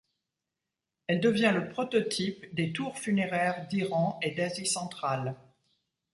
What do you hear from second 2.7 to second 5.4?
tours funéraires d'Iran et d'Asie centrale.